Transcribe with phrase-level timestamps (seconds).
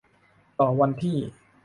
[0.59, 1.17] ต่อวันที่